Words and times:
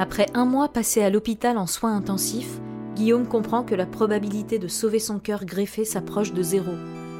Après 0.00 0.28
un 0.32 0.46
mois 0.46 0.70
passé 0.70 1.02
à 1.02 1.10
l'hôpital 1.10 1.58
en 1.58 1.66
soins 1.66 1.94
intensifs, 1.94 2.58
Guillaume 2.96 3.28
comprend 3.28 3.62
que 3.62 3.74
la 3.74 3.84
probabilité 3.84 4.58
de 4.58 4.66
sauver 4.66 4.98
son 4.98 5.18
cœur 5.18 5.44
greffé 5.44 5.84
s'approche 5.84 6.32
de 6.32 6.42
zéro, 6.42 6.72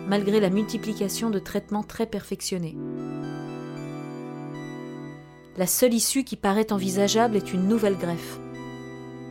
malgré 0.08 0.40
la 0.40 0.48
multiplication 0.48 1.28
de 1.28 1.38
traitements 1.38 1.82
très 1.82 2.06
perfectionnés. 2.06 2.78
La 5.58 5.66
seule 5.66 5.92
issue 5.92 6.24
qui 6.24 6.36
paraît 6.36 6.72
envisageable 6.72 7.36
est 7.36 7.52
une 7.52 7.68
nouvelle 7.68 7.98
greffe. 7.98 8.40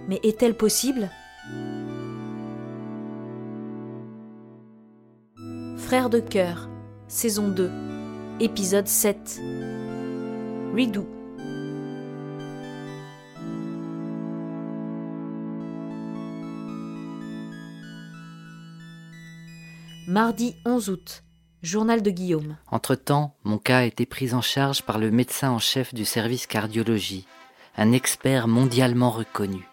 Mais 0.08 0.20
est-elle 0.22 0.56
possible? 0.56 1.10
Frères 5.76 6.12
de 6.12 6.20
cœur, 6.20 6.70
saison 7.08 7.48
2, 7.48 7.72
épisode 8.42 8.88
7. 8.88 9.42
Redo. 10.76 11.19
Mardi 20.10 20.56
11 20.66 20.90
août. 20.90 21.24
Journal 21.62 22.02
de 22.02 22.10
Guillaume. 22.10 22.58
Entre-temps, 22.72 23.36
mon 23.44 23.60
cas 23.60 23.78
a 23.78 23.84
été 23.84 24.08
pris 24.08 24.34
en 24.34 24.42
charge 24.42 24.82
par 24.82 24.98
le 24.98 25.12
médecin 25.12 25.52
en 25.52 25.60
chef 25.60 25.94
du 25.94 26.04
service 26.04 26.48
cardiologie, 26.48 27.28
un 27.78 27.92
expert 27.92 28.48
mondialement 28.48 29.12
reconnu. 29.12 29.68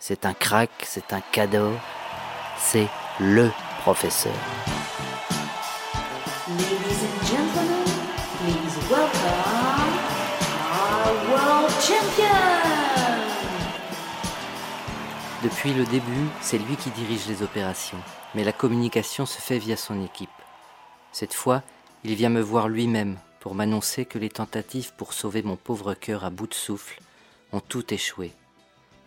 C'est 0.00 0.26
un 0.26 0.34
crack, 0.34 0.72
c'est 0.82 1.12
un 1.12 1.20
cadeau, 1.20 1.70
c'est 2.58 2.88
LE 3.20 3.52
professeur. 3.82 4.34
Ladies 6.48 7.04
and 7.04 7.26
gentlemen, 7.28 7.84
please 8.40 8.90
welcome 8.90 10.00
our 10.68 11.14
world 11.30 11.70
champion. 11.80 12.65
Depuis 15.46 15.72
le 15.74 15.84
début, 15.84 16.26
c'est 16.40 16.58
lui 16.58 16.74
qui 16.74 16.90
dirige 16.90 17.28
les 17.28 17.44
opérations, 17.44 18.00
mais 18.34 18.42
la 18.42 18.52
communication 18.52 19.26
se 19.26 19.40
fait 19.40 19.60
via 19.60 19.76
son 19.76 20.04
équipe. 20.04 20.28
Cette 21.12 21.34
fois, 21.34 21.62
il 22.02 22.16
vient 22.16 22.30
me 22.30 22.40
voir 22.40 22.68
lui-même 22.68 23.16
pour 23.38 23.54
m'annoncer 23.54 24.06
que 24.06 24.18
les 24.18 24.28
tentatives 24.28 24.92
pour 24.94 25.12
sauver 25.12 25.44
mon 25.44 25.54
pauvre 25.54 25.94
cœur 25.94 26.24
à 26.24 26.30
bout 26.30 26.48
de 26.48 26.54
souffle 26.54 27.00
ont 27.52 27.60
tout 27.60 27.94
échoué 27.94 28.32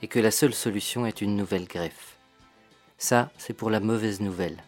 et 0.02 0.08
que 0.08 0.18
la 0.18 0.32
seule 0.32 0.54
solution 0.54 1.06
est 1.06 1.20
une 1.20 1.36
nouvelle 1.36 1.68
greffe. 1.68 2.16
Ça, 2.98 3.32
c'est 3.38 3.54
pour 3.54 3.70
la 3.70 3.82
mauvaise 3.82 4.22
nouvelle. 4.22 4.64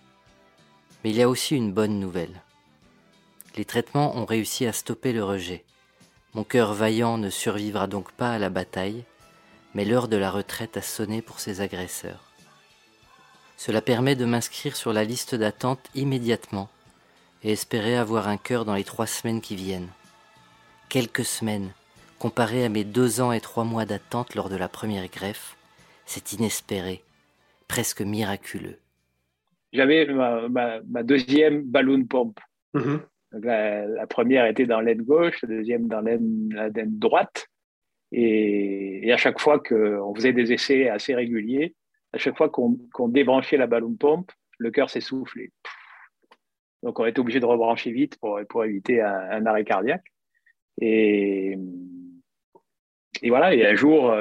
Mais 1.06 1.12
il 1.12 1.16
y 1.16 1.22
a 1.22 1.30
aussi 1.30 1.56
une 1.56 1.72
bonne 1.72 2.02
nouvelle. 2.02 2.42
Les 3.56 3.64
traitements 3.64 4.18
ont 4.18 4.26
réussi 4.26 4.66
à 4.66 4.74
stopper 4.74 5.14
le 5.14 5.24
rejet. 5.24 5.64
Mon 6.34 6.44
cœur 6.44 6.74
vaillant 6.74 7.18
ne 7.18 7.30
survivra 7.30 7.88
donc 7.88 8.12
pas 8.12 8.34
à 8.34 8.40
la 8.40 8.50
bataille, 8.50 9.06
mais 9.74 9.86
l'heure 9.86 10.08
de 10.08 10.18
la 10.18 10.32
retraite 10.32 10.78
a 10.78 10.82
sonné 10.82 11.22
pour 11.22 11.40
ses 11.40 11.62
agresseurs. 11.62 12.24
Cela 13.58 13.82
permet 13.82 14.16
de 14.16 14.26
m'inscrire 14.26 14.76
sur 14.76 14.92
la 14.92 15.04
liste 15.04 15.36
d'attente 15.36 15.90
immédiatement 15.94 16.70
et 17.44 17.52
espérer 17.52 17.96
avoir 17.96 18.28
un 18.28 18.38
cœur 18.38 18.66
dans 18.66 18.76
les 18.76 18.84
trois 18.84 19.08
semaines 19.08 19.42
qui 19.42 19.56
viennent. 19.56 19.90
Quelques 20.90 21.26
semaines, 21.26 21.72
comparé 22.20 22.66
à 22.66 22.70
mes 22.70 22.84
deux 22.84 23.22
ans 23.22 23.32
et 23.32 23.42
trois 23.42 23.64
mois 23.64 23.86
d'attente 23.86 24.36
lors 24.36 24.50
de 24.50 24.56
la 24.56 24.68
première 24.68 25.08
greffe, 25.08 25.56
c'est 26.06 26.34
inespéré, 26.34 27.04
presque 27.68 28.02
miraculeux. 28.02 28.78
J'avais 29.74 30.06
ma, 30.08 30.50
ma- 30.50 30.82
ma 30.90 31.04
deuxième 31.04 31.64
balloon 31.64 32.04
pompe. 32.06 32.40
Mhm. 32.74 33.02
La, 33.32 33.86
la 33.86 34.08
première 34.08 34.46
était 34.46 34.66
dans 34.66 34.82
l'aine 34.82 35.04
gauche, 35.04 35.42
la 35.44 35.48
deuxième 35.50 35.88
dans 35.88 36.02
l'aine 36.02 36.50
la 36.54 36.68
laine 36.68 37.00
droite. 37.00 37.48
Et, 38.12 39.12
à 39.12 39.18
chaque 39.18 39.40
fois 39.40 39.60
qu'on 39.60 40.14
faisait 40.16 40.34
des 40.34 40.54
essais 40.54 40.90
assez 40.90 41.16
réguliers, 41.16 41.76
à 42.14 42.18
chaque 42.18 42.38
fois 42.38 42.50
qu'on 42.50 43.08
débranchait 43.08 43.58
la 43.58 43.68
balloon 43.68 43.96
pompe, 43.96 44.32
le 44.58 44.72
cœur 44.72 44.90
s'essoufflait. 44.90 45.52
Donc 46.84 47.00
on 47.00 47.06
était 47.06 47.20
obligé 47.20 47.40
de 47.40 47.46
rebrancher 47.46 47.92
vite 47.92 48.18
pour, 48.20 48.64
éviter 48.64 49.02
un, 49.02 49.46
arrêt 49.46 49.64
cardiaque. 49.64 50.06
Et, 50.80 51.58
voilà, 53.28 53.54
et 53.54 53.66
un 53.66 53.76
jour, 53.76 54.14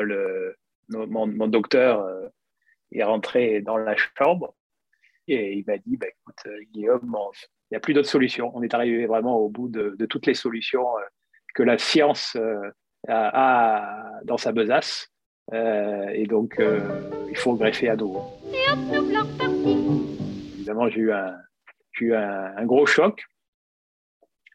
mon, 0.88 1.48
docteur 1.48 2.00
euh, 2.00 2.28
est 2.92 3.02
rentré 3.02 3.60
dans 3.60 3.76
la 3.76 3.96
chambre 3.96 4.54
et 5.28 5.52
il 5.52 5.64
m'a 5.66 5.78
dit, 5.78 5.96
bah, 5.96 6.06
écoute, 6.08 6.42
euh, 6.46 6.58
Guillaume, 6.72 7.16
il 7.70 7.74
n'y 7.74 7.76
a 7.76 7.80
plus 7.80 7.94
d'autre 7.94 8.08
solution. 8.08 8.50
On 8.54 8.62
est 8.62 8.74
arrivé 8.74 9.06
vraiment 9.06 9.38
au 9.38 9.48
bout 9.48 9.68
de, 9.68 9.94
de 9.96 10.06
toutes 10.06 10.26
les 10.26 10.34
solutions 10.34 10.98
euh, 10.98 11.02
que 11.54 11.62
la 11.62 11.78
science 11.78 12.36
a 13.08 14.20
dans 14.24 14.36
sa 14.36 14.52
besace. 14.52 15.08
Euh, 15.52 16.08
et 16.14 16.26
donc, 16.26 16.60
euh, 16.60 16.80
il 17.28 17.36
faut 17.36 17.54
greffer 17.54 17.88
à 17.88 17.96
nouveau. 17.96 18.22
Évidemment, 20.54 20.88
j'ai 20.88 21.00
eu, 21.00 21.12
un, 21.12 21.36
j'ai 21.92 22.06
eu 22.06 22.14
un, 22.14 22.56
un 22.56 22.64
gros 22.66 22.86
choc. 22.86 23.24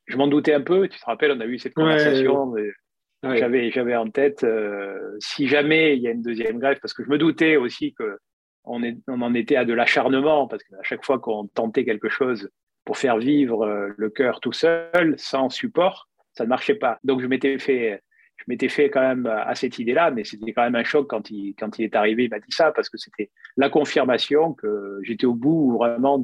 Je 0.07 0.17
m'en 0.17 0.27
doutais 0.27 0.53
un 0.53 0.61
peu. 0.61 0.87
Tu 0.87 0.99
te 0.99 1.05
rappelles, 1.05 1.31
on 1.31 1.39
a 1.41 1.45
eu 1.45 1.59
cette 1.59 1.73
conversation. 1.73 2.49
Ouais. 2.51 3.37
J'avais, 3.37 3.71
j'avais 3.71 3.95
en 3.95 4.07
tête, 4.07 4.43
euh, 4.43 5.17
si 5.19 5.47
jamais 5.47 5.97
il 5.97 6.03
y 6.03 6.07
a 6.07 6.11
une 6.11 6.21
deuxième 6.21 6.59
greffe, 6.59 6.79
parce 6.79 6.93
que 6.93 7.03
je 7.03 7.09
me 7.09 7.17
doutais 7.17 7.55
aussi 7.55 7.91
que 7.93 8.19
on, 8.65 8.83
est, 8.83 8.97
on 9.07 9.19
en 9.23 9.33
était 9.33 9.55
à 9.55 9.65
de 9.65 9.73
l'acharnement, 9.73 10.47
parce 10.47 10.63
qu'à 10.63 10.83
chaque 10.83 11.03
fois 11.03 11.17
qu'on 11.17 11.47
tentait 11.47 11.85
quelque 11.85 12.07
chose 12.07 12.51
pour 12.83 12.97
faire 12.97 13.17
vivre 13.17 13.63
euh, 13.63 13.89
le 13.97 14.09
cœur 14.11 14.41
tout 14.41 14.51
seul, 14.51 15.15
sans 15.17 15.49
support, 15.49 16.07
ça 16.33 16.43
ne 16.43 16.49
marchait 16.49 16.75
pas. 16.75 16.99
Donc 17.03 17.19
je 17.19 17.25
m'étais 17.25 17.57
fait, 17.57 17.99
m'étais 18.47 18.69
fait 18.69 18.89
quand 18.89 19.01
même 19.01 19.25
à 19.25 19.55
cette 19.55 19.79
idée-là, 19.79 20.11
mais 20.11 20.23
c'était 20.23 20.53
quand 20.53 20.63
même 20.63 20.75
un 20.75 20.83
choc 20.83 21.07
quand 21.09 21.29
il, 21.31 21.55
quand 21.55 21.79
il 21.79 21.85
est 21.85 21.95
arrivé, 21.95 22.25
il 22.25 22.29
m'a 22.29 22.39
dit 22.39 22.51
ça, 22.51 22.71
parce 22.71 22.89
que 22.89 22.97
c'était 22.97 23.31
la 23.57 23.69
confirmation 23.69 24.53
que 24.53 24.99
j'étais 25.03 25.25
au 25.25 25.33
bout 25.33 25.77
vraiment 25.77 26.21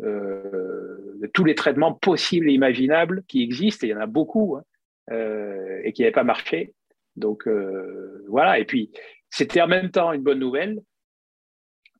euh, 0.00 1.18
de 1.20 1.26
tous 1.26 1.44
les 1.44 1.54
traitements 1.54 1.92
possibles 1.94 2.48
et 2.48 2.52
imaginables 2.52 3.24
qui 3.26 3.42
existent, 3.42 3.86
et 3.86 3.90
il 3.90 3.92
y 3.92 3.96
en 3.96 4.00
a 4.00 4.06
beaucoup, 4.06 4.56
hein, 4.56 4.62
euh, 5.10 5.80
et 5.84 5.92
qui 5.92 6.02
n'avaient 6.02 6.12
pas 6.12 6.24
marché. 6.24 6.72
Donc 7.16 7.48
euh, 7.48 8.24
voilà, 8.28 8.58
et 8.58 8.64
puis 8.64 8.90
c'était 9.30 9.60
en 9.60 9.68
même 9.68 9.90
temps 9.90 10.12
une 10.12 10.22
bonne 10.22 10.38
nouvelle, 10.38 10.80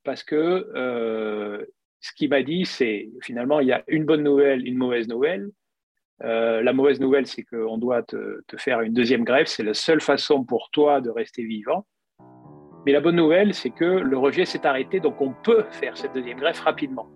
parce 0.04 0.22
que 0.22 0.70
euh, 0.74 1.64
ce 2.00 2.12
qu'il 2.14 2.30
m'a 2.30 2.42
dit, 2.42 2.64
c'est 2.64 3.10
finalement, 3.22 3.60
il 3.60 3.68
y 3.68 3.72
a 3.72 3.82
une 3.88 4.04
bonne 4.04 4.22
nouvelle, 4.22 4.66
une 4.66 4.76
mauvaise 4.76 5.08
nouvelle. 5.08 5.50
Euh, 6.24 6.62
la 6.62 6.72
mauvaise 6.72 7.00
nouvelle, 7.00 7.26
c'est 7.26 7.42
qu'on 7.44 7.78
doit 7.78 8.02
te, 8.02 8.42
te 8.46 8.56
faire 8.56 8.80
une 8.80 8.92
deuxième 8.92 9.24
greffe. 9.24 9.48
C'est 9.48 9.62
la 9.62 9.74
seule 9.74 10.00
façon 10.00 10.44
pour 10.44 10.70
toi 10.70 11.00
de 11.00 11.10
rester 11.10 11.44
vivant. 11.44 11.86
Mais 12.86 12.92
la 12.92 13.00
bonne 13.00 13.16
nouvelle, 13.16 13.54
c'est 13.54 13.70
que 13.70 13.84
le 13.84 14.18
rejet 14.18 14.44
s'est 14.44 14.66
arrêté, 14.66 15.00
donc 15.00 15.20
on 15.20 15.32
peut 15.32 15.64
faire 15.70 15.96
cette 15.96 16.14
deuxième 16.14 16.38
greffe 16.38 16.60
rapidement. 16.60 17.06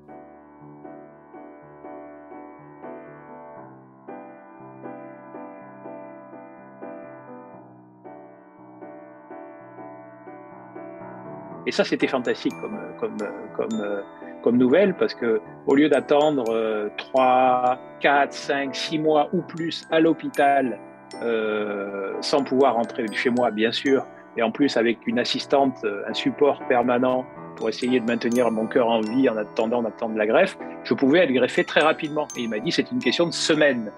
Et 11.73 11.75
ça, 11.75 11.85
c'était 11.85 12.07
fantastique 12.07 12.53
comme, 12.61 12.79
comme, 13.01 13.17
comme, 13.57 14.03
comme 14.43 14.59
nouvelle 14.59 14.93
parce 14.95 15.15
que 15.15 15.41
au 15.67 15.75
lieu 15.75 15.89
d'attendre 15.89 16.45
euh, 16.51 16.91
3, 16.99 17.79
4, 18.01 18.31
5, 18.31 18.77
6 18.77 18.99
mois 18.99 19.31
ou 19.33 19.41
plus 19.41 19.87
à 19.91 19.99
l'hôpital 19.99 20.79
euh, 21.23 22.13
sans 22.21 22.45
pouvoir 22.45 22.75
rentrer 22.75 23.07
chez 23.13 23.31
moi, 23.31 23.51
bien 23.51 23.73
sûr, 23.73 24.05
et 24.37 24.43
en 24.43 24.51
plus 24.51 24.77
avec 24.77 25.07
une 25.07 25.19
assistante, 25.19 25.79
euh, 25.85 26.03
un 26.07 26.13
support 26.13 26.61
permanent 26.69 27.25
pour 27.57 27.71
essayer 27.71 28.01
de 28.01 28.05
maintenir 28.05 28.51
mon 28.51 28.67
cœur 28.67 28.89
en 28.89 29.01
vie 29.01 29.31
en 29.31 29.39
attendant 29.39 29.83
d'attendre 29.83 30.17
la 30.17 30.27
greffe, 30.27 30.59
je 30.85 30.93
pouvais 30.93 31.21
être 31.21 31.33
greffé 31.33 31.65
très 31.65 31.81
rapidement. 31.81 32.29
Et 32.37 32.43
il 32.43 32.51
m'a 32.51 32.59
dit 32.59 32.71
c'est 32.71 32.91
une 32.93 32.99
question 32.99 33.27
de 33.27 33.33
semaine. 33.33 33.91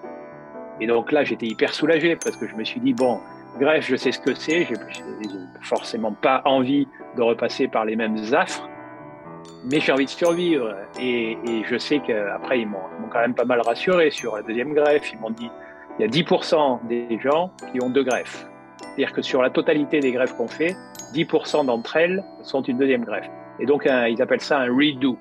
Et 0.80 0.86
donc 0.86 1.10
là, 1.10 1.24
j'étais 1.24 1.46
hyper 1.46 1.74
soulagé 1.74 2.14
parce 2.14 2.36
que 2.36 2.46
je 2.46 2.54
me 2.54 2.62
suis 2.62 2.78
dit 2.78 2.94
bon, 2.94 3.18
greffe, 3.58 3.86
je 3.86 3.96
sais 3.96 4.12
ce 4.12 4.18
que 4.18 4.34
c'est, 4.34 4.64
j'ai 4.64 4.74
j'ai 5.22 5.28
forcément 5.62 6.12
pas 6.12 6.42
envie 6.44 6.86
de 7.16 7.22
repasser 7.22 7.68
par 7.68 7.84
les 7.84 7.96
mêmes 7.96 8.18
affres, 8.32 8.68
mais 9.64 9.80
j'ai 9.80 9.92
envie 9.92 10.04
de 10.04 10.10
survivre. 10.10 10.74
Et, 11.00 11.36
je 11.66 11.78
sais 11.78 12.00
qu'après, 12.00 12.60
ils 12.60 12.68
m'ont 12.68 12.78
quand 13.10 13.20
même 13.20 13.34
pas 13.34 13.44
mal 13.44 13.60
rassuré 13.60 14.10
sur 14.10 14.36
la 14.36 14.42
deuxième 14.42 14.74
greffe. 14.74 15.12
Ils 15.12 15.18
m'ont 15.18 15.30
dit 15.30 15.50
il 15.98 16.02
y 16.02 16.04
a 16.04 16.08
10% 16.08 16.86
des 16.88 17.18
gens 17.20 17.52
qui 17.72 17.82
ont 17.82 17.88
deux 17.88 18.02
greffes. 18.02 18.46
C'est-à-dire 18.78 19.12
que 19.12 19.22
sur 19.22 19.42
la 19.42 19.50
totalité 19.50 20.00
des 20.00 20.12
greffes 20.12 20.36
qu'on 20.36 20.48
fait, 20.48 20.76
10% 21.14 21.66
d'entre 21.66 21.96
elles 21.96 22.24
sont 22.42 22.62
une 22.62 22.78
deuxième 22.78 23.04
greffe. 23.04 23.30
Et 23.60 23.66
donc, 23.66 23.86
ils 23.86 24.20
appellent 24.20 24.40
ça 24.40 24.58
un 24.58 24.66
redo. 24.66 25.16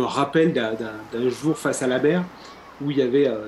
Me 0.00 0.04
rappelle 0.04 0.52
d'un- 0.52 1.28
jour 1.28 1.56
face 1.56 1.82
à 1.82 1.86
la 1.86 1.98
mer 1.98 2.24
où 2.82 2.90
il 2.90 2.98
y 2.98 3.02
avait 3.02 3.28
euh, 3.28 3.46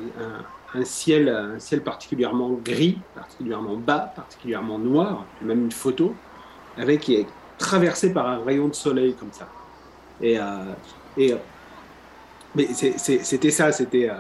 un, 0.75 0.85
ciel, 0.85 1.29
un 1.29 1.59
ciel 1.59 1.83
particulièrement 1.83 2.51
gris, 2.65 2.99
particulièrement 3.15 3.77
bas, 3.77 4.13
particulièrement 4.15 4.79
noir, 4.79 5.25
même 5.41 5.65
une 5.65 5.73
photo, 5.73 6.15
avec 6.77 7.11
traversé 7.59 8.13
par 8.13 8.29
un 8.29 8.45
rayon 8.45 8.69
de 8.69 8.75
soleil 8.75 9.15
comme 9.15 9.33
ça. 9.33 9.49
Et, 10.21 10.39
et 11.17 11.35
mais 12.55 12.69
c'était 12.75 13.51
ça, 13.51 13.73
c'était 13.73 14.11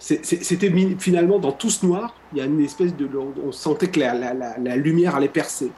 c'était 0.00 0.72
finalement 0.98 1.38
dans 1.38 1.52
tout 1.52 1.68
ce 1.68 1.84
noir, 1.84 2.14
il 2.32 2.38
y 2.38 2.40
a 2.40 2.46
une 2.46 2.60
espèce 2.62 2.96
de. 2.96 3.08
On 3.44 3.52
sentait 3.52 3.88
que 3.88 4.00
la, 4.00 4.76
lumière 4.76 5.14
allait 5.14 5.28
percer. 5.28 5.70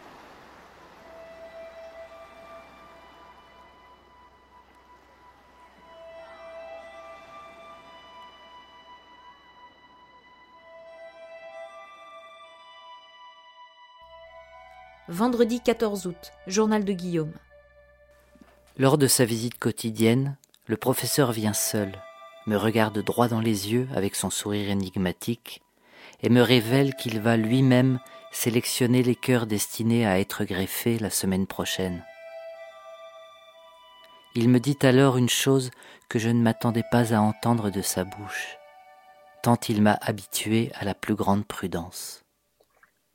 Vendredi 15.12 15.60
14 15.60 16.06
août, 16.06 16.32
journal 16.46 16.86
de 16.86 16.92
Guillaume. 16.94 17.34
Lors 18.78 18.96
de 18.96 19.06
sa 19.06 19.26
visite 19.26 19.58
quotidienne, 19.58 20.38
le 20.66 20.78
professeur 20.78 21.32
vient 21.32 21.52
seul 21.52 21.92
me 22.46 22.56
regarde 22.56 22.98
droit 23.04 23.28
dans 23.28 23.42
les 23.42 23.70
yeux 23.70 23.86
avec 23.94 24.14
son 24.14 24.30
sourire 24.30 24.70
énigmatique 24.70 25.60
et 26.22 26.30
me 26.30 26.40
révèle 26.40 26.94
qu'il 26.94 27.20
va 27.20 27.36
lui-même 27.36 28.00
sélectionner 28.30 29.02
les 29.02 29.14
cœurs 29.14 29.44
destinés 29.44 30.06
à 30.06 30.18
être 30.18 30.44
greffés 30.44 30.98
la 30.98 31.10
semaine 31.10 31.46
prochaine. 31.46 32.02
Il 34.34 34.48
me 34.48 34.60
dit 34.60 34.78
alors 34.80 35.18
une 35.18 35.28
chose 35.28 35.72
que 36.08 36.18
je 36.18 36.30
ne 36.30 36.40
m'attendais 36.40 36.84
pas 36.90 37.12
à 37.12 37.20
entendre 37.20 37.68
de 37.68 37.82
sa 37.82 38.04
bouche, 38.04 38.56
tant 39.42 39.58
il 39.68 39.82
m'a 39.82 39.98
habitué 40.00 40.72
à 40.74 40.86
la 40.86 40.94
plus 40.94 41.16
grande 41.16 41.44
prudence. 41.44 42.21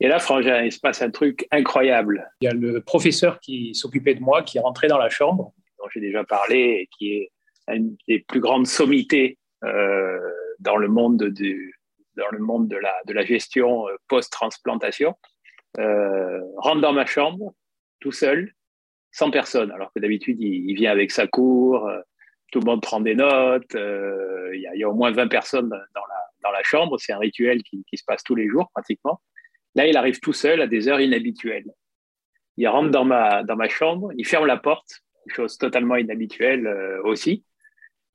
Et 0.00 0.08
là, 0.08 0.18
Frangin, 0.18 0.62
il 0.62 0.72
se 0.72 0.78
passe 0.78 1.02
un 1.02 1.10
truc 1.10 1.46
incroyable. 1.50 2.30
Il 2.40 2.44
y 2.44 2.48
a 2.48 2.54
le 2.54 2.80
professeur 2.80 3.40
qui 3.40 3.74
s'occupait 3.74 4.14
de 4.14 4.20
moi, 4.20 4.42
qui 4.42 4.58
est 4.58 4.60
rentré 4.60 4.86
dans 4.86 4.98
la 4.98 5.08
chambre, 5.08 5.52
dont 5.78 5.88
j'ai 5.92 6.00
déjà 6.00 6.24
parlé, 6.24 6.82
et 6.82 6.88
qui 6.96 7.14
est 7.14 7.32
une 7.68 7.96
des 8.06 8.20
plus 8.20 8.40
grandes 8.40 8.66
sommités 8.66 9.38
euh, 9.64 10.20
dans 10.60 10.76
le 10.76 10.88
monde 10.88 11.24
du, 11.24 11.74
dans 12.16 12.28
le 12.30 12.38
monde 12.38 12.68
de 12.68 12.76
la, 12.76 12.94
de 13.06 13.12
la 13.12 13.24
gestion 13.24 13.88
euh, 13.88 13.96
post-transplantation, 14.06 15.14
euh, 15.78 16.40
rentre 16.56 16.80
dans 16.80 16.92
ma 16.92 17.06
chambre 17.06 17.54
tout 18.00 18.12
seul, 18.12 18.52
sans 19.10 19.30
personne, 19.30 19.72
alors 19.72 19.92
que 19.92 20.00
d'habitude 20.00 20.40
il, 20.40 20.74
vient 20.74 20.92
avec 20.92 21.10
sa 21.10 21.26
cour, 21.26 21.90
tout 22.52 22.60
le 22.60 22.66
monde 22.66 22.82
prend 22.82 23.00
des 23.00 23.16
notes, 23.16 23.74
il 23.74 24.60
y, 24.74 24.78
y, 24.78 24.84
a 24.84 24.88
au 24.88 24.94
moins 24.94 25.10
20 25.10 25.26
personnes 25.26 25.68
dans 25.68 25.76
la, 25.76 26.20
dans 26.44 26.50
la 26.52 26.62
chambre, 26.62 26.98
c'est 26.98 27.12
un 27.12 27.18
rituel 27.18 27.62
qui, 27.62 27.84
qui, 27.88 27.96
se 27.96 28.04
passe 28.04 28.22
tous 28.22 28.36
les 28.36 28.48
jours 28.48 28.70
pratiquement. 28.72 29.20
Là, 29.78 29.86
il 29.86 29.96
arrive 29.96 30.18
tout 30.18 30.32
seul 30.32 30.60
à 30.60 30.66
des 30.66 30.88
heures 30.88 31.00
inhabituelles. 31.00 31.70
Il 32.56 32.66
rentre 32.66 32.90
dans 32.90 33.04
ma, 33.04 33.44
dans 33.44 33.54
ma 33.54 33.68
chambre, 33.68 34.10
il 34.16 34.26
ferme 34.26 34.44
la 34.44 34.56
porte, 34.56 35.04
chose 35.28 35.56
totalement 35.56 35.94
inhabituelle 35.94 36.66
aussi. 37.04 37.44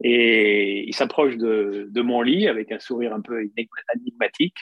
Et 0.03 0.83
il 0.85 0.93
s'approche 0.93 1.37
de, 1.37 1.87
de, 1.89 2.01
mon 2.01 2.21
lit 2.21 2.49
avec 2.49 2.73
un 2.73 2.79
sourire 2.79 3.13
un 3.13 3.21
peu 3.21 3.49
énigmatique. 3.95 4.57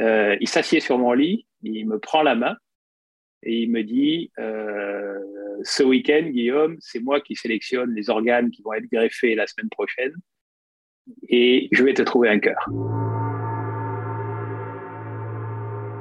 Euh, 0.00 0.38
il 0.40 0.48
s'assied 0.48 0.80
sur 0.80 0.96
mon 0.96 1.12
lit, 1.12 1.46
il 1.62 1.86
me 1.86 1.98
prend 1.98 2.22
la 2.22 2.34
main 2.34 2.56
et 3.42 3.64
il 3.64 3.70
me 3.70 3.82
dit 3.82 4.32
euh, 4.38 5.18
Ce 5.64 5.82
week-end, 5.82 6.30
Guillaume, 6.30 6.78
c'est 6.80 7.00
moi 7.00 7.20
qui 7.20 7.36
sélectionne 7.36 7.94
les 7.94 8.08
organes 8.08 8.50
qui 8.50 8.62
vont 8.62 8.72
être 8.72 8.90
greffés 8.90 9.34
la 9.34 9.46
semaine 9.46 9.68
prochaine 9.68 10.14
et 11.28 11.68
je 11.72 11.84
vais 11.84 11.92
te 11.92 12.00
trouver 12.00 12.30
un 12.30 12.38
cœur. 12.38 12.66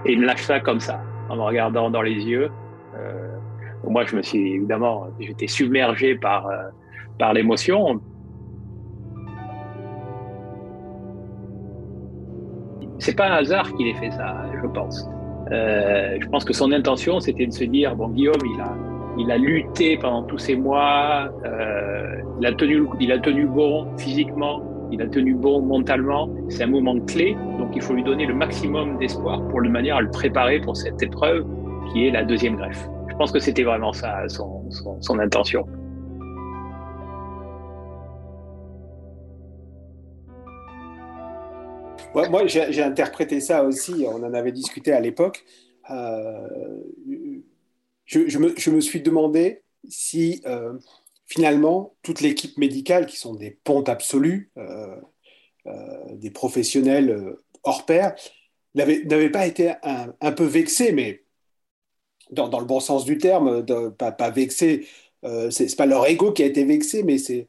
Et 0.07 0.13
il 0.13 0.21
me 0.21 0.25
lâche 0.25 0.43
ça 0.43 0.59
comme 0.59 0.79
ça, 0.79 1.01
en 1.29 1.35
me 1.35 1.41
regardant 1.41 1.89
dans 1.89 2.01
les 2.01 2.15
yeux. 2.15 2.49
Euh, 2.95 3.37
moi, 3.87 4.05
je 4.05 4.15
me 4.15 4.21
suis 4.21 4.53
évidemment, 4.53 5.07
j'étais 5.19 5.47
submergé 5.47 6.15
par, 6.15 6.47
euh, 6.47 6.69
par 7.19 7.33
l'émotion. 7.33 8.01
c'est 12.99 13.15
pas 13.15 13.27
un 13.27 13.35
hasard 13.35 13.73
qu'il 13.73 13.87
ait 13.87 13.93
fait 13.93 14.11
ça, 14.11 14.35
je 14.61 14.67
pense. 14.67 15.07
Euh, 15.51 16.17
je 16.19 16.27
pense 16.27 16.43
que 16.43 16.53
son 16.53 16.71
intention, 16.71 17.19
c'était 17.19 17.45
de 17.45 17.53
se 17.53 17.63
dire 17.63 17.95
bon, 17.95 18.09
Guillaume, 18.09 18.35
il 18.43 18.61
a, 18.61 18.75
il 19.17 19.31
a 19.31 19.37
lutté 19.37 19.97
pendant 19.97 20.23
tous 20.23 20.37
ces 20.37 20.55
mois, 20.55 21.29
euh, 21.45 22.17
il 22.39 22.45
a 22.45 22.53
tenu, 22.53 22.85
il 22.99 23.11
a 23.11 23.19
tenu 23.19 23.45
bon 23.45 23.87
physiquement, 23.97 24.61
il 24.91 25.01
a 25.01 25.07
tenu 25.07 25.33
bon 25.33 25.61
mentalement. 25.61 26.29
C'est 26.49 26.63
un 26.63 26.67
moment 26.67 26.99
clé, 26.99 27.35
donc 27.57 27.75
il 27.75 27.81
faut 27.81 27.93
lui 27.93 28.03
donner 28.03 28.25
le 28.25 28.33
maximum 28.33 28.97
d'espoir 28.97 29.47
pour 29.49 29.61
de 29.61 29.69
manière 29.69 29.97
à 29.97 30.01
le 30.01 30.09
préparer 30.09 30.59
pour 30.59 30.75
cette 30.75 31.01
épreuve 31.01 31.45
qui 31.91 32.07
est 32.07 32.11
la 32.11 32.23
deuxième 32.23 32.55
greffe. 32.55 32.87
Je 33.09 33.15
pense 33.15 33.31
que 33.31 33.39
c'était 33.39 33.63
vraiment 33.63 33.93
ça 33.93 34.27
son, 34.29 34.69
son 35.01 35.19
intention. 35.19 35.65
moi, 42.29 42.47
j'ai 42.47 42.81
interprété 42.81 43.39
ça 43.39 43.63
aussi, 43.63 44.05
on 44.07 44.23
en 44.23 44.33
avait 44.33 44.51
discuté 44.51 44.91
à 44.91 44.99
l'époque. 44.99 45.45
Euh, 45.89 46.47
je, 48.05 48.69
me, 48.69 48.81
suis 48.81 49.01
demandé 49.01 49.61
si 49.87 50.41
euh, 50.45 50.73
finalement 51.27 51.95
toute 52.01 52.21
l'équipe 52.21 52.57
médicale, 52.57 53.05
qui 53.05 53.17
sont 53.17 53.35
des 53.35 53.51
pontes 53.51 53.89
absolues, 53.89 54.51
euh, 54.57 54.95
des 56.13 56.31
professionnels 56.31 57.35
hors 57.63 57.85
pair, 57.85 58.15
n'avait 58.75 59.29
pas 59.29 59.45
été 59.45 59.73
un, 59.83 60.31
peu 60.31 60.45
vexé, 60.45 60.91
mais 60.93 61.23
dans, 62.31 62.59
le 62.59 62.65
bon 62.65 62.79
sens 62.79 63.05
du 63.05 63.17
terme, 63.17 63.65
pas, 63.97 64.11
pas 64.11 64.29
vexé, 64.29 64.87
c'est 65.49 65.75
pas 65.75 65.85
leur 65.85 66.07
ego 66.07 66.31
qui 66.31 66.43
a 66.43 66.45
été 66.45 66.63
vexé, 66.63 67.03
mais 67.03 67.17
c'est 67.17 67.47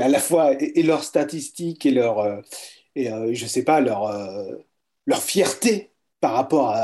à 0.00 0.08
la 0.08 0.18
fois 0.18 0.52
et, 0.60 0.82
leurs 0.82 1.04
statistiques 1.04 1.86
et 1.86 1.92
leur, 1.92 2.42
et 2.96 3.12
euh, 3.12 3.32
je 3.34 3.46
sais 3.46 3.62
pas, 3.62 3.80
leur, 3.80 4.06
euh, 4.08 4.56
leur 5.06 5.22
fierté 5.22 5.92
par 6.20 6.32
rapport 6.32 6.74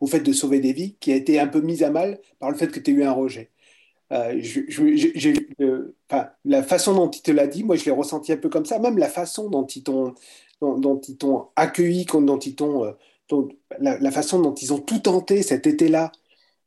au 0.00 0.06
fait 0.06 0.20
de 0.20 0.32
sauver 0.32 0.60
des 0.60 0.72
vies 0.72 0.96
qui 1.00 1.12
a 1.12 1.16
été 1.16 1.40
un 1.40 1.48
peu 1.48 1.60
mise 1.60 1.82
à 1.82 1.90
mal 1.90 2.20
par 2.38 2.50
le 2.50 2.56
fait 2.56 2.68
que 2.68 2.80
tu 2.80 2.92
aies 2.92 2.94
eu 2.94 3.04
un 3.04 3.12
rejet. 3.12 3.50
Euh, 4.12 4.40
la 6.44 6.62
façon 6.62 6.94
dont 6.94 7.10
il 7.10 7.22
te 7.22 7.30
l'a 7.30 7.46
dit, 7.46 7.64
moi 7.64 7.76
je 7.76 7.84
l'ai 7.84 7.90
ressenti 7.90 8.32
un 8.32 8.36
peu 8.36 8.48
comme 8.48 8.66
ça, 8.66 8.78
même 8.78 8.98
la 8.98 9.08
façon 9.08 9.48
dont 9.50 9.66
ils 9.66 9.82
t'ont 9.82 11.48
accueilli, 11.56 12.04
dont 12.06 12.38
ils 12.38 12.54
t'ont, 12.54 12.96
la, 13.80 13.98
la, 13.98 14.10
façon 14.10 14.40
dont 14.40 14.54
ils 14.54 14.72
ont 14.72 14.80
tout 14.80 15.00
tenté 15.00 15.42
cet 15.42 15.66
été-là 15.66 16.12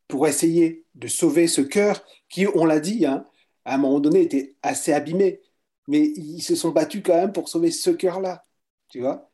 pour 0.08 0.28
essayer 0.28 0.86
de 0.96 1.08
sauver 1.08 1.48
ce 1.48 1.62
cœur 1.62 2.04
qui, 2.30 2.48
on 2.56 2.66
l'a 2.66 2.80
dit, 2.80 3.06
hein, 3.06 3.26
à 3.66 3.76
un 3.76 3.78
moment 3.78 4.00
donné 4.00 4.22
était 4.22 4.56
assez 4.64 4.94
abîmé, 4.94 5.42
mais 5.88 6.02
ils 6.02 6.42
se 6.42 6.56
sont 6.56 6.72
battus 6.72 7.02
quand 7.06 7.16
même 7.16 7.34
pour 7.34 7.50
sauver 7.50 7.72
ce 7.72 7.92
cœur-là 7.92 8.48
tu 8.90 9.02
vois. 9.02 9.30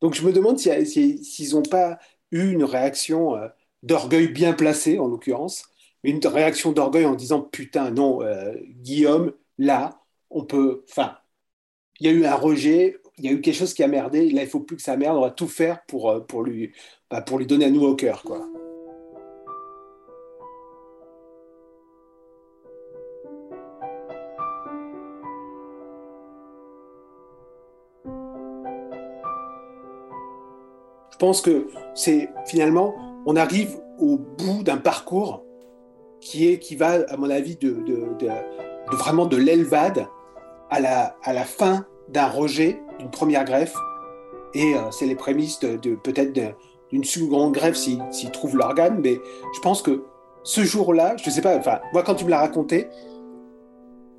Donc 0.00 0.14
je 0.14 0.24
me 0.24 0.32
demande 0.32 0.58
s'ils 0.58 1.54
n'ont 1.54 1.62
pas 1.62 1.98
eu 2.30 2.52
une 2.52 2.64
réaction 2.64 3.36
euh, 3.36 3.48
d'orgueil 3.82 4.28
bien 4.28 4.52
placée, 4.54 4.98
en 4.98 5.08
l'occurrence, 5.08 5.64
une 6.04 6.24
réaction 6.26 6.72
d'orgueil 6.72 7.06
en 7.06 7.14
disant 7.14 7.40
putain, 7.40 7.90
non, 7.90 8.22
euh, 8.22 8.54
Guillaume, 8.82 9.32
là, 9.58 10.00
on 10.30 10.44
peut. 10.44 10.84
Enfin, 10.90 11.16
il 12.00 12.06
y 12.06 12.10
a 12.10 12.12
eu 12.12 12.24
un 12.26 12.34
rejet, 12.34 12.98
il 13.18 13.24
y 13.24 13.28
a 13.28 13.32
eu 13.32 13.40
quelque 13.40 13.54
chose 13.54 13.74
qui 13.74 13.82
a 13.82 13.88
merdé, 13.88 14.30
là, 14.30 14.42
il 14.42 14.48
faut 14.48 14.60
plus 14.60 14.76
que 14.76 14.82
ça 14.82 14.96
merde, 14.96 15.16
on 15.16 15.22
va 15.22 15.30
tout 15.30 15.48
faire 15.48 15.82
pour, 15.86 16.10
euh, 16.10 16.20
lui, 16.44 16.72
bah, 17.10 17.22
pour 17.22 17.38
lui 17.38 17.46
donner 17.46 17.66
un 17.66 17.70
nouveau 17.70 17.94
cœur, 17.96 18.22
quoi. 18.22 18.46
Je 31.12 31.18
pense 31.18 31.40
que 31.40 31.68
c'est 31.94 32.28
finalement, 32.44 32.94
on 33.24 33.36
arrive 33.36 33.80
au 33.98 34.18
bout 34.18 34.62
d'un 34.62 34.76
parcours 34.76 35.44
qui, 36.24 36.48
est, 36.48 36.58
qui 36.58 36.74
va, 36.74 37.04
à 37.08 37.16
mon 37.16 37.30
avis, 37.30 37.56
de, 37.56 37.76
vraiment 38.90 39.26
de 39.26 39.36
l'élevade 39.36 40.08
à 40.70 40.80
la, 40.80 41.16
à 41.22 41.32
la 41.32 41.44
fin 41.44 41.86
d'un 42.08 42.26
rejet, 42.26 42.80
d'une 42.98 43.10
première 43.10 43.44
greffe. 43.44 43.74
Et 44.54 44.74
euh, 44.74 44.90
c'est 44.90 45.06
les 45.06 45.16
prémices 45.16 45.60
de, 45.60 45.94
peut-être 45.96 46.32
d'une 46.90 47.04
seconde 47.04 47.52
greffe 47.52 47.76
s'ils 47.76 48.02
si, 48.10 48.30
trouvent 48.30 48.56
l'organe. 48.56 49.00
Mais 49.02 49.20
je 49.54 49.60
pense 49.60 49.82
que 49.82 50.04
ce 50.42 50.62
jour-là, 50.62 51.16
je 51.18 51.28
ne 51.28 51.34
sais 51.34 51.42
pas, 51.42 51.56
enfin, 51.56 51.80
moi, 51.92 52.02
quand 52.02 52.14
tu 52.14 52.24
me 52.24 52.30
l'as 52.30 52.40
raconté, 52.40 52.88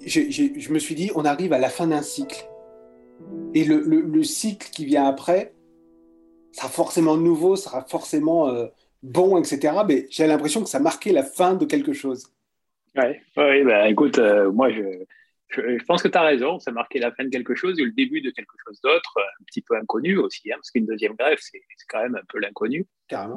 je 0.06 0.72
me 0.72 0.80
suis 0.80 0.94
dit, 0.94 1.12
on 1.16 1.26
arrive 1.26 1.54
à 1.54 1.60
la 1.60 1.70
fin 1.70 1.88
d'un 1.88 2.04
cycle. 2.04 2.48
Et 3.56 3.64
le, 3.64 3.80
le, 3.80 4.24
cycle 4.24 4.70
qui 4.70 4.86
vient 4.86 5.06
après, 5.06 5.54
sera 6.52 6.70
forcément 6.70 7.18
nouveau, 7.18 7.56
sera 7.56 7.82
forcément 7.82 8.50
euh, 8.50 8.68
bon, 9.06 9.38
etc. 9.38 9.74
Mais 9.88 10.08
j'ai 10.10 10.28
l'impression 10.28 10.64
que 10.64 10.70
ça 10.70 10.80
marquait 10.80 11.12
la 11.12 11.24
fin 11.24 11.54
de 11.56 11.66
quelque 11.66 11.94
chose. 11.94 12.28
Oui, 12.96 13.04
ouais, 13.38 13.64
bah, 13.64 13.90
écoute, 13.90 14.20
euh, 14.20 14.52
moi, 14.52 14.72
je, 14.72 14.82
je, 15.50 15.84
pense 15.86 16.02
que 16.02 16.08
tu 16.08 16.18
as 16.18 16.22
raison, 16.22 16.60
ça 16.60 16.72
marquait 16.72 17.00
la 17.00 17.12
fin 17.12 17.24
de 17.24 17.30
quelque 17.30 17.56
chose 17.56 17.80
et 17.80 17.84
le 17.84 17.92
début 17.92 18.22
de 18.22 18.32
quelque 18.32 18.54
chose 18.66 18.80
d'autre, 18.82 19.20
un 19.20 19.44
petit 19.46 19.62
peu 19.62 19.76
inconnu 19.76 20.18
aussi, 20.18 20.52
hein, 20.52 20.56
parce 20.56 20.72
qu'une 20.72 20.86
deuxième 20.86 21.14
grève, 21.14 21.38
c'est 21.40 21.62
quand 21.90 22.02
même 22.02 22.16
un 22.16 22.26
peu 22.28 22.40
l'inconnu. 22.40 22.86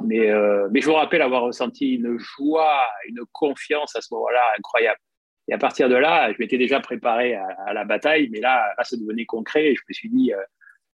Mais, 0.05 0.29
euh, 0.29 0.67
mais 0.71 0.81
je 0.81 0.87
vous 0.87 0.93
rappelle 0.93 1.21
avoir 1.21 1.43
ressenti 1.43 1.95
une 1.95 2.17
joie, 2.17 2.81
une 3.07 3.21
confiance 3.31 3.95
à 3.95 4.01
ce 4.01 4.13
moment-là 4.13 4.41
incroyable. 4.57 4.99
Et 5.47 5.53
à 5.53 5.57
partir 5.57 5.89
de 5.89 5.95
là, 5.95 6.31
je 6.31 6.37
m'étais 6.39 6.57
déjà 6.57 6.79
préparé 6.79 7.35
à, 7.35 7.73
la 7.73 7.83
bataille, 7.83 8.29
mais 8.31 8.39
là, 8.39 8.73
là, 8.77 8.83
ça 8.83 8.95
devenait 8.97 9.25
concret 9.25 9.65
et 9.65 9.75
je 9.75 9.81
me 9.89 9.93
suis 9.93 10.09
dit, 10.09 10.31
euh, 10.31 10.41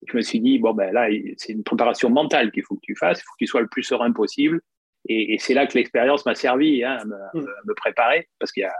je 0.08 0.16
me 0.16 0.22
suis 0.22 0.40
dit 0.40 0.60
bon, 0.60 0.74
ben 0.74 0.92
là, 0.94 1.08
c'est 1.38 1.54
une 1.54 1.64
préparation 1.64 2.10
mentale 2.10 2.52
qu'il 2.52 2.64
faut 2.64 2.76
que 2.76 2.82
tu 2.84 2.96
fasses, 2.96 3.20
il 3.20 3.24
faut 3.24 3.34
que 3.34 3.46
tu 3.46 3.48
sois 3.48 3.62
le 3.62 3.68
plus 3.68 3.84
serein 3.84 4.12
possible. 4.12 4.62
Et, 5.08 5.38
c'est 5.40 5.54
là 5.54 5.66
que 5.66 5.78
l'expérience 5.78 6.26
m'a 6.26 6.36
servi 6.36 6.84
hein, 6.84 6.98
à, 7.02 7.06
me, 7.06 7.16
à, 7.16 7.32
me, 7.66 7.74
préparer, 7.74 8.28
parce 8.38 8.52
qu'il 8.52 8.62
y 8.62 8.66
a 8.66 8.74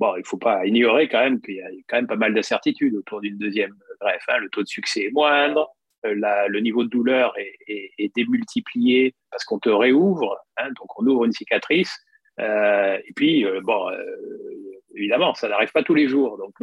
Bon, 0.00 0.16
il 0.16 0.20
ne 0.20 0.24
faut 0.24 0.38
pas 0.38 0.66
ignorer 0.66 1.08
quand 1.08 1.20
même 1.20 1.40
qu'il 1.40 1.54
y 1.54 1.62
a 1.62 1.68
quand 1.88 1.96
même 1.96 2.08
pas 2.08 2.16
mal 2.16 2.34
d'incertitudes 2.34 2.96
autour 2.96 3.20
d'une 3.20 3.38
deuxième 3.38 3.74
greffe. 4.00 4.24
Hein. 4.28 4.38
Le 4.38 4.48
taux 4.48 4.62
de 4.62 4.68
succès 4.68 5.04
est 5.04 5.10
moindre, 5.12 5.70
euh, 6.04 6.14
le 6.48 6.60
niveau 6.60 6.84
de 6.84 6.88
douleur 6.88 7.32
est, 7.38 8.14
démultiplié 8.14 9.14
parce 9.30 9.44
qu'on 9.44 9.58
te 9.58 9.68
réouvre, 9.68 10.36
hein, 10.56 10.68
donc 10.76 10.98
on 11.00 11.06
ouvre 11.06 11.24
une 11.24 11.32
cicatrice. 11.32 11.96
Euh, 12.40 12.98
et 13.06 13.12
puis, 13.14 13.44
euh, 13.44 13.60
bon, 13.62 13.90
évidemment, 14.94 15.34
ça 15.34 15.48
n'arrive 15.48 15.72
pas 15.72 15.82
tous 15.82 15.94
les 15.94 16.08
jours. 16.08 16.38
Donc, 16.38 16.54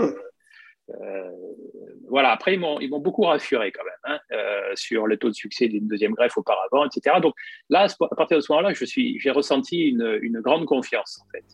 voilà, 2.10 2.32
après, 2.32 2.56
ils 2.56 2.60
m'ont 2.60 3.00
beaucoup 3.00 3.24
rassuré 3.24 3.72
quand 3.72 3.84
même 3.84 4.20
hein, 4.32 4.38
sur 4.76 5.08
le 5.08 5.18
taux 5.18 5.30
de 5.30 5.34
succès 5.34 5.68
d'une 5.68 5.88
deuxième 5.88 6.14
greffe 6.14 6.38
auparavant, 6.38 6.86
etc. 6.86 7.18
Donc 7.22 7.34
là, 7.70 7.88
à 8.00 8.16
partir 8.16 8.38
de 8.38 8.42
ce 8.42 8.52
moment-là, 8.52 8.74
j'ai 8.74 9.32
ressenti 9.32 9.80
une, 9.82 10.20
une 10.22 10.42
grande 10.42 10.66
confiance, 10.66 11.22
en 11.24 11.30
fait. 11.32 11.46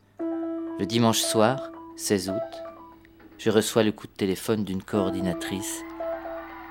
Le 0.80 0.86
dimanche 0.86 1.20
soir, 1.20 1.72
16 1.96 2.30
août, 2.30 2.64
je 3.38 3.50
reçois 3.52 3.84
le 3.84 3.92
coup 3.92 4.08
de 4.08 4.14
téléphone 4.14 4.64
d'une 4.64 4.82
coordinatrice 4.82 5.84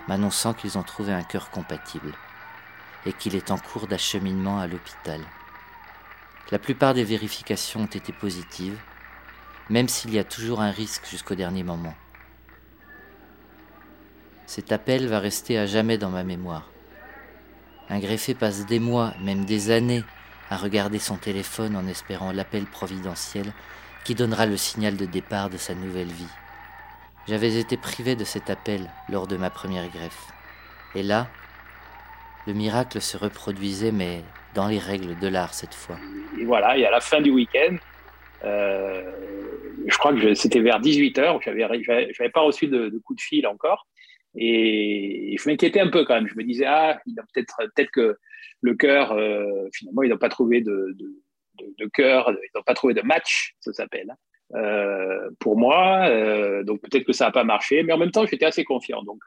m'annonçant 0.08 0.54
qu'ils 0.54 0.78
ont 0.78 0.82
trouvé 0.82 1.12
un 1.12 1.22
cœur 1.22 1.50
compatible 1.50 2.12
et 3.04 3.12
qu'il 3.12 3.34
est 3.34 3.50
en 3.50 3.58
cours 3.58 3.86
d'acheminement 3.86 4.58
à 4.58 4.66
l'hôpital. 4.66 5.20
La 6.50 6.58
plupart 6.58 6.94
des 6.94 7.04
vérifications 7.04 7.80
ont 7.80 7.86
été 7.86 8.12
positives, 8.12 8.78
même 9.68 9.88
s'il 9.88 10.14
y 10.14 10.18
a 10.18 10.24
toujours 10.24 10.60
un 10.60 10.70
risque 10.70 11.06
jusqu'au 11.06 11.34
dernier 11.34 11.62
moment. 11.62 11.94
Cet 14.46 14.72
appel 14.72 15.06
va 15.06 15.18
rester 15.18 15.58
à 15.58 15.66
jamais 15.66 15.98
dans 15.98 16.10
ma 16.10 16.24
mémoire. 16.24 16.70
Un 17.88 17.98
greffé 17.98 18.34
passe 18.34 18.66
des 18.66 18.80
mois, 18.80 19.12
même 19.22 19.44
des 19.44 19.70
années, 19.70 20.02
à 20.50 20.56
regarder 20.56 20.98
son 20.98 21.16
téléphone 21.16 21.76
en 21.76 21.86
espérant 21.86 22.32
l'appel 22.32 22.64
providentiel 22.64 23.52
qui 24.04 24.14
donnera 24.14 24.46
le 24.46 24.56
signal 24.56 24.96
de 24.96 25.04
départ 25.04 25.50
de 25.50 25.56
sa 25.56 25.74
nouvelle 25.74 26.06
vie. 26.06 26.32
J'avais 27.28 27.58
été 27.58 27.76
privé 27.76 28.14
de 28.14 28.24
cet 28.24 28.50
appel 28.50 28.88
lors 29.08 29.26
de 29.26 29.36
ma 29.36 29.50
première 29.50 29.88
greffe. 29.88 30.28
Et 30.94 31.02
là, 31.02 31.26
le 32.46 32.52
miracle 32.52 33.00
se 33.00 33.16
reproduisait, 33.16 33.90
mais 33.90 34.22
dans 34.54 34.68
les 34.68 34.78
règles 34.78 35.18
de 35.18 35.26
l'art 35.26 35.52
cette 35.52 35.74
fois. 35.74 35.96
Et 36.38 36.44
voilà, 36.44 36.78
et 36.78 36.86
à 36.86 36.90
la 36.90 37.00
fin 37.00 37.20
du 37.20 37.30
week-end, 37.30 37.76
euh, 38.44 39.02
je 39.86 39.98
crois 39.98 40.12
que 40.12 40.34
c'était 40.34 40.60
vers 40.60 40.80
18h, 40.80 41.40
je 41.44 41.50
n'avais 41.50 42.30
pas 42.30 42.40
reçu 42.40 42.68
de, 42.68 43.00
coup 43.04 43.14
de 43.14 43.20
fil 43.20 43.46
encore. 43.46 43.85
Et 44.36 45.36
je 45.38 45.48
m'inquiétais 45.48 45.80
un 45.80 45.88
peu 45.88 46.04
quand 46.04 46.14
même. 46.14 46.28
Je 46.28 46.36
me 46.36 46.44
disais, 46.44 46.66
ah, 46.66 47.00
il 47.06 47.18
a 47.18 47.22
peut-être 47.32 47.56
peut 47.74 47.86
que 47.92 48.18
le 48.60 48.74
cœur, 48.74 49.12
euh, 49.12 49.68
finalement, 49.72 50.02
il 50.02 50.10
n'a 50.10 50.18
pas 50.18 50.28
trouvé 50.28 50.60
de, 50.60 50.96
de, 50.98 51.86
cœur, 51.92 52.30
ils 52.30 52.50
n'ont 52.54 52.62
pas 52.62 52.74
trouvé 52.74 52.94
de 52.94 53.02
match, 53.02 53.54
ça 53.60 53.72
s'appelle, 53.72 54.10
hein. 54.10 54.58
euh, 54.58 55.30
pour 55.40 55.56
moi. 55.56 56.08
Euh, 56.08 56.62
donc 56.64 56.80
peut-être 56.82 57.04
que 57.04 57.12
ça 57.12 57.26
n'a 57.26 57.30
pas 57.30 57.44
marché, 57.44 57.82
mais 57.82 57.92
en 57.92 57.98
même 57.98 58.10
temps, 58.10 58.26
j'étais 58.26 58.46
assez 58.46 58.64
confiant. 58.64 59.02
Donc. 59.02 59.20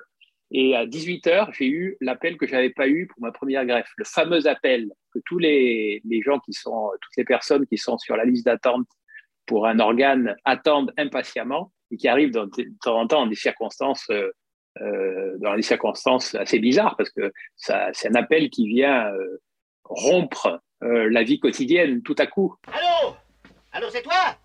Et 0.52 0.76
à 0.76 0.86
18h, 0.86 1.54
j'ai 1.54 1.68
eu 1.68 1.96
l'appel 2.02 2.36
que 2.36 2.48
je 2.48 2.54
n'avais 2.54 2.72
pas 2.72 2.88
eu 2.88 3.06
pour 3.06 3.22
ma 3.22 3.32
première 3.32 3.66
greffe, 3.68 3.92
le 3.98 4.04
fameux 4.04 4.48
appel 4.48 4.92
que 5.14 5.20
tous 5.26 5.38
les, 5.38 6.02
les, 6.06 6.22
gens 6.24 6.40
qui 6.40 6.54
sont, 6.54 6.90
toutes 7.00 7.18
les 7.18 7.24
personnes 7.24 7.68
qui 7.68 7.78
sont 7.78 8.00
sur 8.00 8.16
la 8.16 8.26
liste 8.26 8.46
d'attente 8.46 8.88
pour 9.46 9.68
un 9.68 9.80
organe 9.80 10.36
attendent 10.46 10.92
impatiemment 10.98 11.72
et 11.92 11.98
qui 11.98 12.08
arrivent 12.08 12.32
de 12.32 12.50
temps 12.84 13.00
en 13.00 13.06
temps 13.06 13.22
dans 13.22 13.28
des 13.28 13.36
circonstances, 13.36 14.10
dans 14.80 15.56
des 15.56 15.62
circonstances 15.62 16.36
assez 16.36 16.60
bizarres 16.60 16.96
parce 16.98 17.10
que 17.10 17.32
c'est 17.56 18.08
un 18.08 18.16
appel 18.16 18.50
qui 18.50 18.68
vient 18.68 19.12
rompre 19.90 20.62
euh, 20.84 21.10
la 21.10 21.24
vie 21.24 21.40
quotidienne 21.40 22.02
tout 22.02 22.16
à 22.18 22.28
coup. 22.28 22.56
Allô? 22.68 23.16
Allô, 23.72 23.88
c'est 23.90 24.02
toi? 24.02 24.38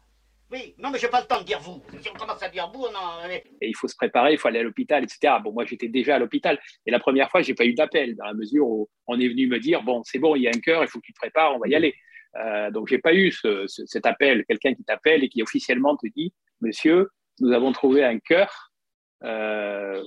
Oui, 0.50 0.74
non, 0.78 0.90
mais 0.90 0.98
j'ai 0.98 1.08
pas 1.08 1.20
le 1.20 1.26
temps 1.26 1.40
de 1.40 1.44
dire 1.44 1.60
vous. 1.60 1.82
Si 2.00 2.08
on 2.10 2.18
commence 2.18 2.42
à 2.42 2.48
dire 2.48 2.70
vous, 2.72 2.82
non. 2.92 3.28
Et 3.60 3.68
il 3.68 3.76
faut 3.76 3.88
se 3.88 3.96
préparer, 3.96 4.32
il 4.32 4.38
faut 4.38 4.48
aller 4.48 4.60
à 4.60 4.62
l'hôpital, 4.62 5.02
etc. 5.02 5.34
Bon, 5.42 5.52
moi, 5.52 5.64
j'étais 5.64 5.88
déjà 5.88 6.16
à 6.16 6.18
l'hôpital. 6.18 6.60
Et 6.86 6.90
la 6.90 6.98
première 6.98 7.30
fois, 7.30 7.42
j'ai 7.42 7.54
pas 7.54 7.64
eu 7.64 7.74
d'appel, 7.74 8.16
dans 8.16 8.24
la 8.24 8.34
mesure 8.34 8.66
où 8.66 8.88
on 9.06 9.18
est 9.18 9.28
venu 9.28 9.46
me 9.46 9.58
dire 9.58 9.82
bon, 9.82 10.02
c'est 10.04 10.18
bon, 10.18 10.36
il 10.36 10.42
y 10.42 10.46
a 10.46 10.50
un 10.54 10.60
cœur, 10.60 10.82
il 10.82 10.88
faut 10.88 11.00
que 11.00 11.06
tu 11.06 11.12
te 11.12 11.18
prépares, 11.18 11.54
on 11.54 11.58
va 11.58 11.68
y 11.68 11.74
aller. 11.74 11.94
Euh, 12.36 12.70
donc, 12.70 12.88
j'ai 12.88 12.98
pas 12.98 13.14
eu 13.14 13.32
cet 13.66 14.06
appel, 14.06 14.44
quelqu'un 14.44 14.74
qui 14.74 14.84
t'appelle 14.84 15.24
et 15.24 15.28
qui 15.28 15.42
officiellement 15.42 15.96
te 15.96 16.06
dit 16.14 16.32
Monsieur, 16.60 17.10
nous 17.40 17.52
avons 17.52 17.72
trouvé 17.72 18.04
un 18.04 18.18
cœur 18.18 18.72
euh, 19.22 20.02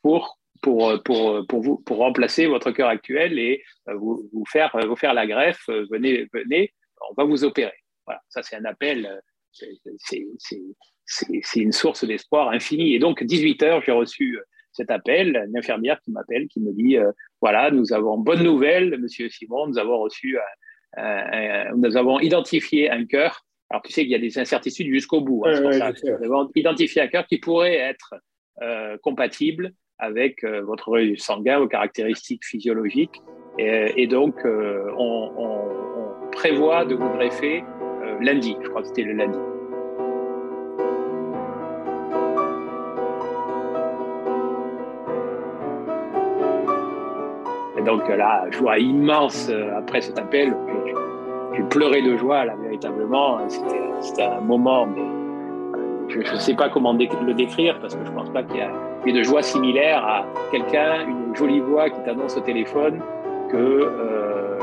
pour 0.00 0.38
pour, 0.62 1.02
pour, 1.02 1.46
pour, 1.46 1.60
vous, 1.60 1.76
pour 1.78 1.98
remplacer 1.98 2.46
votre 2.46 2.70
cœur 2.70 2.88
actuel 2.88 3.38
et 3.38 3.62
euh, 3.88 3.94
vous, 3.94 4.30
vous, 4.32 4.44
faire, 4.46 4.74
vous 4.86 4.96
faire 4.96 5.12
la 5.12 5.26
greffe. 5.26 5.68
Euh, 5.68 5.86
venez, 5.90 6.28
venez, 6.32 6.72
on 7.10 7.14
va 7.14 7.24
vous 7.24 7.44
opérer. 7.44 7.74
Voilà, 8.06 8.22
ça 8.28 8.42
c'est 8.42 8.56
un 8.56 8.64
appel, 8.64 9.20
c'est 9.50 11.56
une 11.56 11.72
source 11.72 12.04
d'espoir 12.04 12.50
infinie. 12.50 12.94
Et 12.94 12.98
donc, 12.98 13.22
18 13.22 13.62
heures, 13.64 13.82
j'ai 13.84 13.92
reçu 13.92 14.38
euh, 14.38 14.42
cet 14.72 14.90
appel, 14.90 15.44
une 15.48 15.58
infirmière 15.58 16.00
qui 16.00 16.12
m'appelle, 16.12 16.48
qui 16.48 16.60
me 16.60 16.72
dit 16.72 16.96
voilà, 17.42 17.70
nous 17.70 17.92
avons 17.92 18.16
bonne 18.16 18.42
nouvelle, 18.42 18.98
Monsieur 18.98 19.28
Simon, 19.28 19.66
nous 19.66 19.78
avons 19.78 19.98
reçu, 19.98 20.38
nous 20.96 21.96
avons 21.98 22.18
identifié 22.20 22.90
un 22.90 23.04
cœur. 23.04 23.44
Alors, 23.68 23.82
tu 23.82 23.92
sais 23.92 24.00
qu'il 24.00 24.12
y 24.12 24.14
a 24.14 24.18
des 24.18 24.38
incertitudes 24.38 24.90
jusqu'au 24.90 25.20
bout. 25.20 25.44
Hein, 25.44 25.60
nous 25.60 26.24
avons 26.24 26.50
identifié 26.54 27.02
un 27.02 27.08
cœur 27.08 27.26
qui 27.26 27.36
pourrait 27.36 27.74
être 27.74 28.14
compatible 29.02 29.74
avec 30.02 30.42
euh, 30.42 30.62
votre 30.62 30.88
registre 30.88 31.24
sanguin, 31.24 31.60
vos 31.60 31.68
caractéristiques 31.68 32.44
physiologiques. 32.44 33.22
Et, 33.58 34.06
donc, 34.06 34.34
euh, 34.44 34.90
on, 34.98 35.68
prévoit 36.32 36.86
de 36.86 36.94
vous 36.94 37.08
greffer 37.10 37.62
euh, 38.02 38.16
lundi, 38.20 38.56
je 38.62 38.68
crois 38.68 38.80
que 38.80 38.88
c'était 38.88 39.02
le 39.02 39.12
lundi. 39.12 39.38
Et 47.76 47.82
donc 47.82 48.08
là, 48.08 48.46
joie 48.50 48.78
immense 48.78 49.50
après 49.76 50.00
cet 50.00 50.18
appel. 50.18 50.56
J'ai 51.54 51.62
pleuré 51.64 52.00
de 52.00 52.16
joie, 52.16 52.46
là, 52.46 52.56
véritablement. 52.56 53.46
C'était 54.00 54.22
un 54.22 54.40
moment 54.40 54.86
mais 54.86 55.21
je 56.20 56.32
ne 56.32 56.38
sais 56.38 56.54
pas 56.54 56.68
comment 56.68 56.92
le 56.92 57.34
décrire 57.34 57.78
parce 57.80 57.94
que 57.94 58.04
je 58.04 58.10
ne 58.10 58.16
pense 58.16 58.30
pas 58.30 58.42
qu'il 58.42 58.56
y 58.56 59.10
ait 59.10 59.12
de 59.12 59.22
joie 59.22 59.42
similaire 59.42 60.04
à 60.04 60.26
quelqu'un, 60.50 61.06
une 61.06 61.34
jolie 61.34 61.60
voix 61.60 61.88
qui 61.90 62.00
t'annonce 62.02 62.36
au 62.36 62.40
téléphone 62.40 63.00
que 63.50 63.56
euh, 63.56 64.58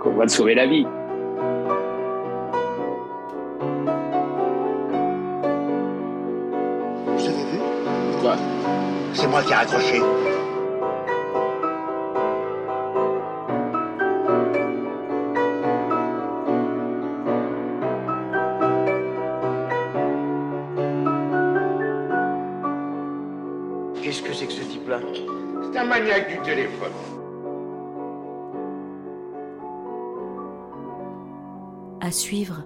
qu'on 0.00 0.10
va 0.10 0.26
te 0.26 0.32
sauver 0.32 0.54
la 0.54 0.66
vie. 0.66 0.86
Vous 7.16 7.28
avez 7.28 7.44
vu? 7.52 7.58
Quoi? 8.20 8.36
C'est 9.12 9.28
moi 9.28 9.42
qui 9.42 9.52
ai 9.52 9.54
raccroché. 9.54 10.00
Du 26.28 26.40
téléphone. 26.42 26.92
À 32.00 32.10
suivre. 32.10 32.64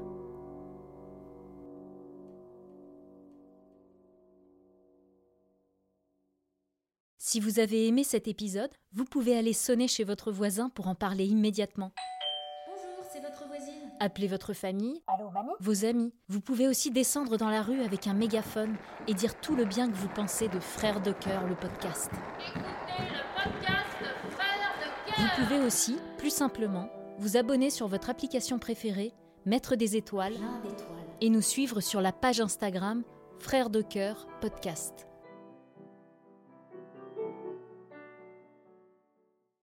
Si 7.19 7.41
vous 7.41 7.59
avez 7.59 7.89
aimé 7.89 8.05
cet 8.05 8.29
épisode, 8.29 8.71
vous 8.93 9.05
pouvez 9.05 9.37
aller 9.37 9.55
sonner 9.55 9.89
chez 9.89 10.05
votre 10.05 10.31
voisin 10.31 10.69
pour 10.69 10.87
en 10.87 10.95
parler 10.95 11.25
immédiatement. 11.25 11.93
Appelez 14.05 14.27
votre 14.27 14.53
famille, 14.53 15.01
Allô, 15.07 15.31
mamie? 15.31 15.53
Vos 15.61 15.85
amis. 15.85 16.13
Vous 16.27 16.41
pouvez 16.41 16.67
aussi 16.67 16.91
descendre 16.91 17.37
dans 17.37 17.51
la 17.51 17.63
rue 17.63 17.83
avec 17.83 18.09
un 18.09 18.15
mégaphone 18.15 18.75
et 19.07 19.15
dire 19.15 19.39
tout 19.41 19.55
le 19.55 19.65
bien 19.65 19.89
que 19.89 19.95
vous 19.95 20.09
pensez 20.09 20.49
de 20.49 20.59
Frères 20.59 21.01
de 21.01 21.13
Cœur, 21.13 21.47
le 21.47 21.55
podcast. 21.55 22.11
Vous 25.17 25.45
pouvez 25.45 25.61
aussi, 25.61 25.99
plus 26.19 26.35
simplement, 26.35 26.89
vous 27.19 27.37
abonner 27.37 27.71
sur 27.71 27.87
votre 27.87 28.11
application 28.11 28.59
préférée, 28.59 29.13
mettre 29.47 29.77
des 29.77 29.95
étoiles 29.97 30.35
et 31.21 31.31
nous 31.31 31.41
suivre 31.41 31.81
sur 31.81 32.01
la 32.01 32.11
page 32.11 32.41
Instagram 32.41 33.05
Frères 33.39 33.71
de 33.71 33.83
cœur, 33.83 34.27
podcast. 34.41 35.07